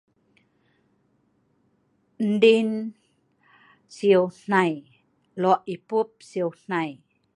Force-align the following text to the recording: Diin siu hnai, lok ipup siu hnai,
Diin 2.41 2.71
siu 3.97 4.23
hnai, 4.39 4.73
lok 5.41 5.59
ipup 5.75 6.11
siu 6.29 6.47
hnai, 6.61 6.89